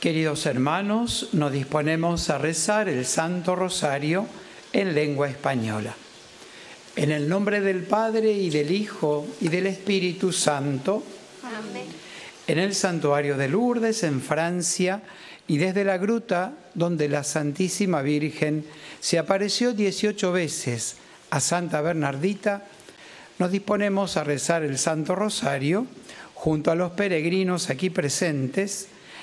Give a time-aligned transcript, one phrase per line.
[0.00, 4.28] Queridos hermanos, nos disponemos a rezar el Santo Rosario
[4.72, 5.92] en lengua española.
[6.94, 11.02] En el nombre del Padre y del Hijo y del Espíritu Santo.
[11.42, 11.86] Amén.
[12.46, 15.02] En el santuario de Lourdes, en Francia,
[15.48, 18.64] y desde la gruta donde la Santísima Virgen
[19.00, 20.94] se apareció 18 veces
[21.30, 22.68] a Santa Bernardita,
[23.40, 25.88] nos disponemos a rezar el Santo Rosario
[26.34, 28.90] junto a los peregrinos aquí presentes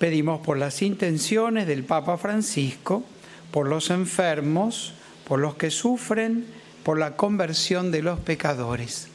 [0.00, 3.04] Pedimos por las intenciones del Papa Francisco,
[3.50, 4.94] por los enfermos,
[5.28, 6.46] por los que sufren,
[6.82, 9.08] por la conversión de los pecadores.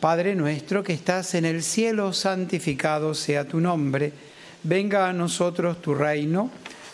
[0.00, 4.12] Padre nuestro que estás en el cielo, santificado sea tu nombre,
[4.64, 6.50] venga a nosotros tu reino,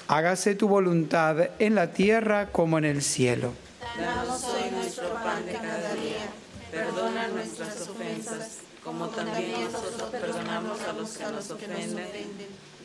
[0.06, 3.54] hágase tu voluntad en la tierra como en el cielo.
[3.98, 6.28] Danos hoy nuestro pan de cada día,
[6.70, 11.96] perdona nuestras ofensas, como también nosotros perdonamos a los que nos ofenden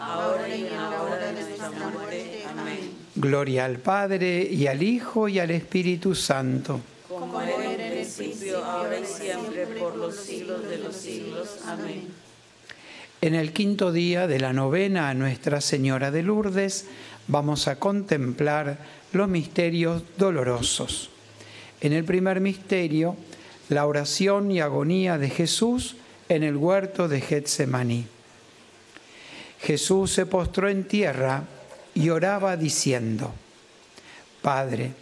[0.00, 2.44] ahora y en la hora de nuestra muerte.
[2.48, 2.90] Amén.
[3.14, 6.80] Gloria al Padre, y al Hijo, y al Espíritu Santo.
[7.08, 11.58] Como era en el principio, ahora y siempre, por los siglos de los siglos.
[11.66, 12.08] Amén.
[13.20, 16.86] En el quinto día de la novena a Nuestra Señora de Lourdes,
[17.28, 18.78] vamos a contemplar
[19.12, 21.10] los misterios dolorosos.
[21.82, 23.16] En el primer misterio,
[23.68, 25.96] la oración y agonía de Jesús
[26.30, 28.06] en el huerto de Getsemaní.
[29.62, 31.44] Jesús se postró en tierra
[31.94, 33.32] y oraba diciendo,
[34.40, 34.92] Padre,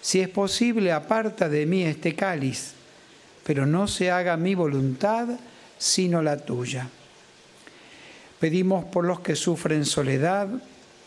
[0.00, 2.72] si es posible, aparta de mí este cáliz,
[3.44, 5.28] pero no se haga mi voluntad,
[5.76, 6.88] sino la tuya.
[8.40, 10.48] Pedimos por los que sufren soledad,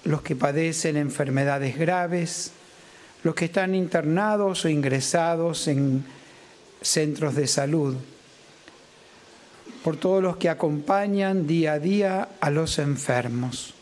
[0.04, 2.52] los que padecen enfermedades graves,
[3.24, 6.04] los que están internados o ingresados en
[6.82, 7.96] centros de salud
[9.84, 13.74] por todos los que acompañan día a día a los enfermos.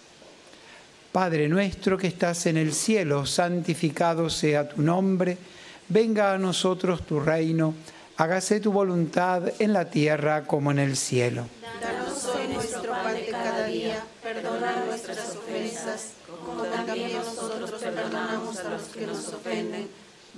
[1.11, 5.37] Padre nuestro que estás en el cielo, santificado sea tu nombre,
[5.89, 7.73] venga a nosotros tu reino,
[8.17, 11.47] hágase tu voluntad en la tierra como en el cielo.
[11.81, 16.11] Danos hoy nuestro pan de cada día, perdona nuestras ofensas,
[16.45, 19.89] como también nosotros perdonamos a los que nos ofenden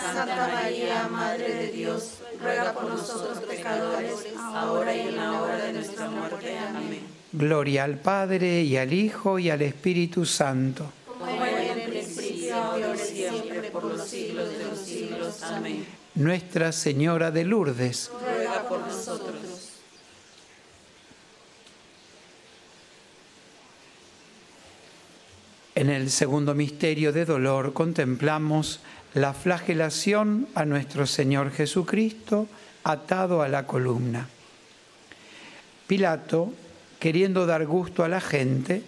[0.00, 5.72] Santa María, Madre de Dios, ruega por nosotros pecadores, ahora y en la hora de
[5.72, 6.58] nuestra muerte.
[6.58, 7.00] Amén.
[7.32, 10.92] Gloria al Padre y al Hijo y al Espíritu Santo.
[11.06, 15.42] Como era en el principio, ahora y siempre, por los siglos de los siglos.
[15.42, 15.86] Amén.
[16.14, 19.72] Nuestra Señora de Lourdes, Ruega por nosotros.
[25.76, 28.80] En el segundo misterio de dolor contemplamos
[29.16, 32.48] la flagelación a nuestro Señor Jesucristo
[32.84, 34.28] atado a la columna.
[35.86, 36.52] Pilato,
[37.00, 38.82] queriendo dar gusto a la gente,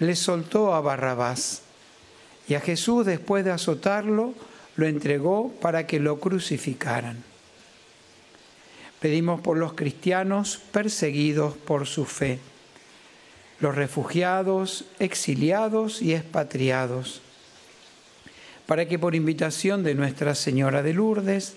[0.00, 1.62] le soltó a Barrabás
[2.48, 4.34] y a Jesús después de azotarlo
[4.74, 7.22] lo entregó para que lo crucificaran.
[8.98, 12.40] Pedimos por los cristianos perseguidos por su fe
[13.60, 17.20] los refugiados, exiliados y expatriados,
[18.70, 21.54] para que por invitación de Nuestra Señora de Lourdes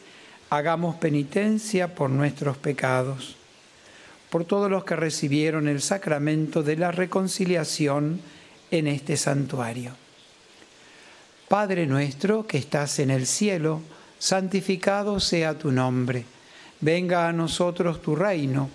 [0.49, 3.35] hagamos penitencia por nuestros pecados,
[4.31, 8.19] por todos los que recibieron el sacramento de la reconciliación
[8.71, 9.91] en este santuario.
[11.47, 13.81] Padre nuestro que estás en el cielo,
[14.17, 16.25] santificado sea tu nombre,
[16.81, 18.71] venga a nosotros tu reino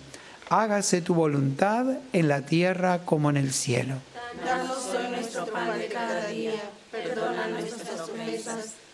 [0.49, 3.95] hágase tu voluntad en la tierra como en el cielo.
[4.43, 5.45] Danos nuestro
[5.93, 6.53] cada día,
[6.91, 7.47] perdona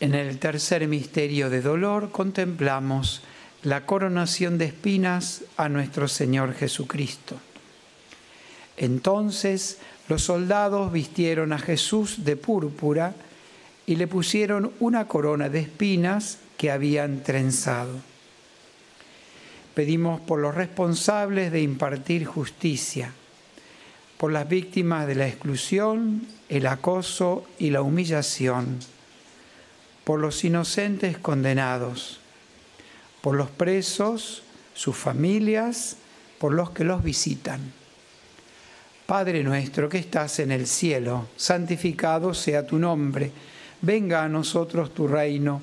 [0.00, 3.22] En el tercer misterio de dolor contemplamos
[3.64, 7.34] la coronación de espinas a nuestro Señor Jesucristo.
[8.76, 9.78] Entonces
[10.08, 13.14] los soldados vistieron a Jesús de púrpura
[13.86, 17.94] y le pusieron una corona de espinas que habían trenzado.
[19.74, 23.12] Pedimos por los responsables de impartir justicia,
[24.16, 28.78] por las víctimas de la exclusión, el acoso y la humillación
[30.08, 32.18] por los inocentes condenados,
[33.20, 35.98] por los presos, sus familias,
[36.38, 37.60] por los que los visitan.
[39.04, 43.32] Padre nuestro que estás en el cielo, santificado sea tu nombre,
[43.82, 45.60] venga a nosotros tu reino,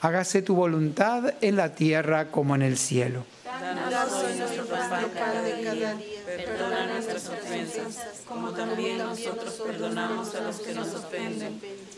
[0.00, 3.24] hágase tu voluntad en la tierra como en el cielo.
[3.44, 5.96] Danos hoy nuestro pan de cada día.
[6.26, 11.60] Perdona nuestras ofensas, como también nosotros perdonamos a los que nos ofenden.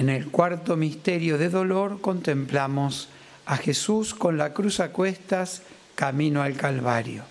[0.00, 3.10] En el cuarto misterio de dolor contemplamos
[3.44, 5.60] a Jesús con la cruz a cuestas
[5.94, 7.24] camino al Calvario.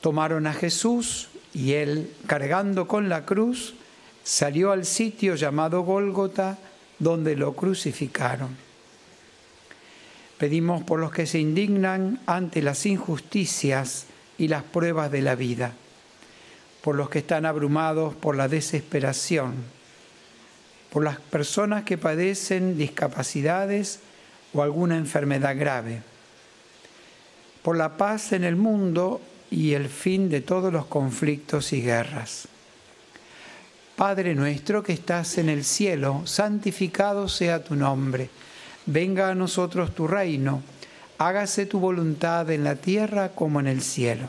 [0.00, 3.74] Tomaron a Jesús y él, cargando con la cruz,
[4.22, 6.56] salió al sitio llamado Gólgota,
[7.00, 8.56] donde lo crucificaron.
[10.38, 14.06] Pedimos por los que se indignan ante las injusticias
[14.38, 15.72] y las pruebas de la vida,
[16.80, 19.81] por los que están abrumados por la desesperación,
[20.92, 24.00] por las personas que padecen discapacidades
[24.52, 26.02] o alguna enfermedad grave,
[27.62, 32.46] por la paz en el mundo y el fin de todos los conflictos y guerras.
[33.96, 38.28] Padre nuestro que estás en el cielo, santificado sea tu nombre,
[38.84, 40.62] venga a nosotros tu reino,
[41.16, 44.28] hágase tu voluntad en la tierra como en el cielo.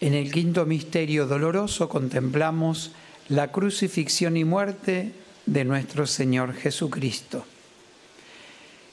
[0.00, 2.92] En el quinto misterio doloroso contemplamos
[3.28, 5.12] la crucifixión y muerte
[5.46, 7.44] de nuestro Señor Jesucristo.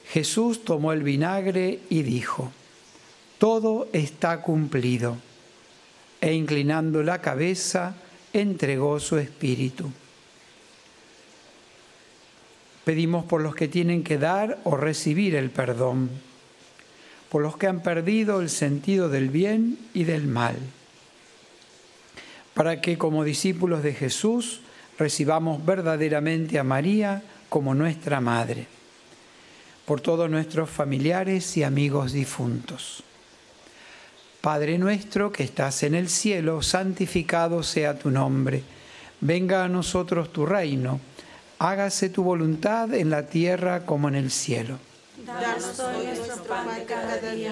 [0.10, 2.52] Jesús tomó el vinagre y dijo,
[3.38, 5.18] todo está cumplido,
[6.22, 7.96] e inclinando la cabeza,
[8.34, 9.92] entregó su espíritu.
[12.84, 16.10] Pedimos por los que tienen que dar o recibir el perdón,
[17.30, 20.56] por los que han perdido el sentido del bien y del mal,
[22.56, 24.62] para que como discípulos de Jesús
[24.98, 28.66] recibamos verdaderamente a María como nuestra Madre,
[29.86, 33.04] por todos nuestros familiares y amigos difuntos.
[34.42, 38.64] Padre nuestro que estás en el cielo, santificado sea tu nombre,
[39.22, 41.00] venga a nosotros tu reino
[41.60, 44.78] hágase tu voluntad en la tierra como en el cielo.
[45.26, 47.52] Danos hoy nuestro pan de cada día.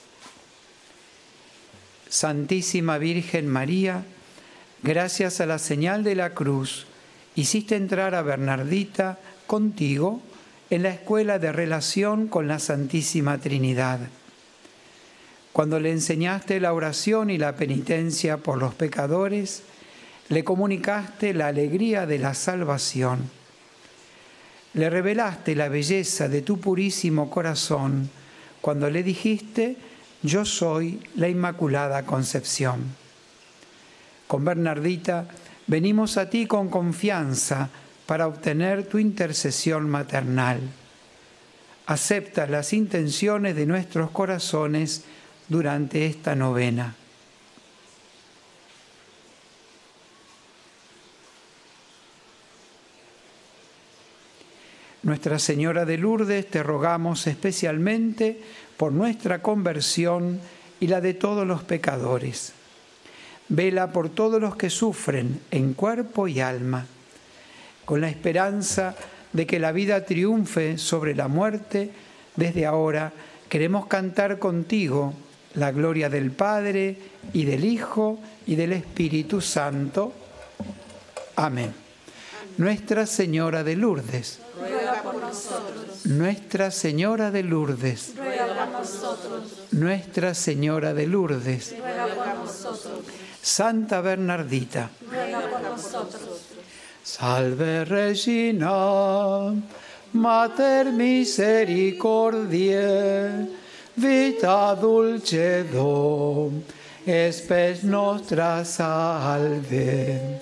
[2.11, 4.03] Santísima Virgen María,
[4.83, 6.85] gracias a la señal de la cruz,
[7.35, 10.21] hiciste entrar a Bernardita contigo
[10.69, 14.01] en la escuela de relación con la Santísima Trinidad.
[15.53, 19.63] Cuando le enseñaste la oración y la penitencia por los pecadores,
[20.27, 23.19] le comunicaste la alegría de la salvación.
[24.73, 28.09] Le revelaste la belleza de tu purísimo corazón
[28.59, 29.77] cuando le dijiste,
[30.23, 32.81] yo soy la Inmaculada Concepción.
[34.27, 35.27] Con Bernardita
[35.67, 37.69] venimos a ti con confianza
[38.05, 40.59] para obtener tu intercesión maternal.
[41.87, 45.03] Acepta las intenciones de nuestros corazones
[45.49, 46.95] durante esta novena.
[55.03, 58.39] Nuestra Señora de Lourdes, te rogamos especialmente
[58.81, 60.39] por nuestra conversión
[60.79, 62.51] y la de todos los pecadores.
[63.47, 66.87] Vela por todos los que sufren en cuerpo y alma,
[67.85, 68.95] con la esperanza
[69.33, 71.91] de que la vida triunfe sobre la muerte.
[72.35, 73.13] Desde ahora
[73.49, 75.13] queremos cantar contigo
[75.53, 76.97] la gloria del Padre
[77.33, 78.17] y del Hijo
[78.47, 80.11] y del Espíritu Santo.
[81.35, 81.71] Amén.
[82.57, 86.05] Nuestra Señora de Lourdes ruega por nosotros.
[86.05, 88.30] Nuestra Señora de Lourdes, Ruega
[88.81, 89.43] nosotros.
[89.71, 93.05] Nuestra Señora de Lourdes, Ruega por nosotros.
[93.41, 96.41] Santa Bernardita, Ruega por nosotros.
[97.03, 99.53] Salve Regina,
[100.13, 103.47] Mater misericordiae,
[103.95, 106.51] vita dulcedo,
[107.05, 110.41] espes nostra salve.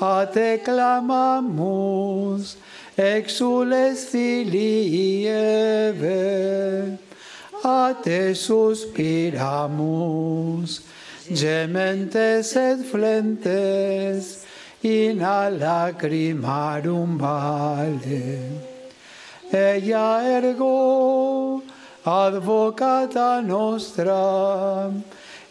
[0.00, 2.56] A te clamamus,
[2.96, 4.08] exules
[7.64, 9.32] a te suspiramus,
[11.30, 14.44] gementes et flentes,
[14.82, 18.60] in a lacrimarum vale.
[19.52, 21.62] Ella ergo,
[22.04, 24.90] advocata nostra,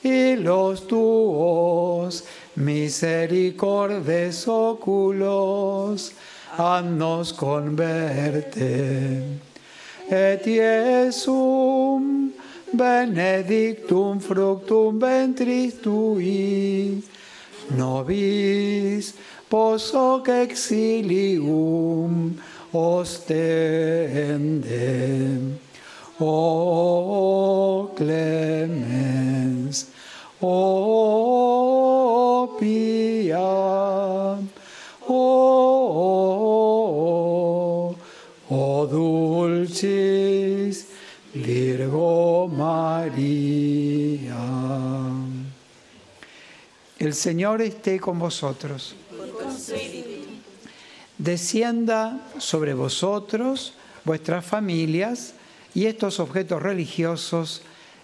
[0.03, 2.23] y los tuos
[2.55, 6.11] misericordes oculos,
[6.57, 9.23] annos converte.
[10.13, 11.90] Et Iesum
[12.73, 17.03] benedictum fructum ventris tui,
[17.71, 19.13] nobis
[19.49, 22.35] posoc exilium
[22.73, 23.61] ostende.
[26.19, 29.87] O clemens,
[30.39, 30.97] o
[32.59, 33.39] pia,
[35.09, 35.15] o,
[38.49, 40.60] o dulcis
[42.47, 44.37] María.
[46.99, 48.95] El Señor esté con vosotros.
[51.17, 55.33] Descienda sobre vosotros, vuestras familias
[55.73, 57.61] y estos objetos religiosos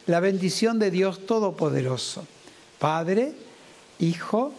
[0.08, 2.26] la bendición de Dios Todopoderoso,
[2.80, 3.34] Padre,
[4.00, 4.54] Hijo,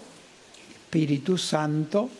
[0.85, 2.11] Espíritu Santo.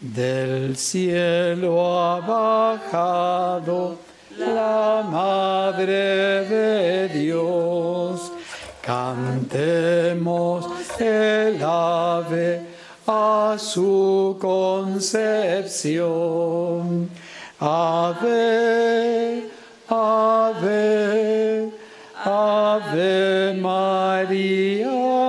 [0.00, 8.32] Del cielo ha bajado la Madre de Dios.
[8.80, 10.66] Cantemos
[10.98, 12.66] el ave
[13.06, 15.50] a su concepción.
[17.60, 19.44] Ave,
[19.88, 21.70] ave,
[22.24, 25.21] ave María.